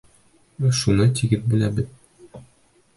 [0.79, 2.43] Шуны тигеҙ бүләбеҙ!